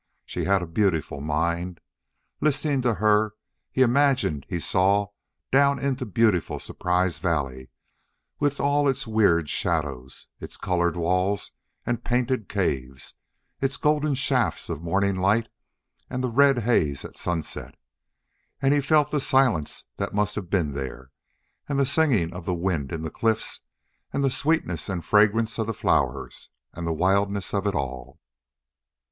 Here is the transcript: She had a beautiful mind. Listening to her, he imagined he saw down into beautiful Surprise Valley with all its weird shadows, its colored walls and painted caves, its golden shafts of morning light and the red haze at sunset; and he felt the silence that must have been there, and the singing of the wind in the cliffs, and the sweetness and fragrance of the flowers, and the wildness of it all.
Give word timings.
She 0.25 0.45
had 0.45 0.63
a 0.63 0.65
beautiful 0.65 1.21
mind. 1.21 1.79
Listening 2.39 2.81
to 2.81 2.95
her, 2.95 3.35
he 3.71 3.83
imagined 3.83 4.47
he 4.49 4.59
saw 4.59 5.09
down 5.51 5.77
into 5.77 6.07
beautiful 6.07 6.59
Surprise 6.59 7.19
Valley 7.19 7.69
with 8.39 8.59
all 8.59 8.89
its 8.89 9.05
weird 9.05 9.47
shadows, 9.47 10.25
its 10.39 10.57
colored 10.57 10.97
walls 10.97 11.51
and 11.85 12.03
painted 12.03 12.49
caves, 12.49 13.13
its 13.61 13.77
golden 13.77 14.15
shafts 14.15 14.69
of 14.69 14.81
morning 14.81 15.17
light 15.17 15.49
and 16.09 16.23
the 16.23 16.31
red 16.31 16.57
haze 16.63 17.05
at 17.05 17.15
sunset; 17.15 17.75
and 18.59 18.73
he 18.73 18.81
felt 18.81 19.11
the 19.11 19.19
silence 19.19 19.85
that 19.97 20.15
must 20.15 20.33
have 20.33 20.49
been 20.49 20.73
there, 20.73 21.11
and 21.69 21.77
the 21.77 21.85
singing 21.85 22.33
of 22.33 22.45
the 22.45 22.55
wind 22.55 22.91
in 22.91 23.03
the 23.03 23.11
cliffs, 23.11 23.61
and 24.11 24.23
the 24.23 24.31
sweetness 24.31 24.89
and 24.89 25.05
fragrance 25.05 25.59
of 25.59 25.67
the 25.67 25.75
flowers, 25.75 26.49
and 26.73 26.87
the 26.87 26.91
wildness 26.91 27.53
of 27.53 27.67
it 27.67 27.75
all. 27.75 28.19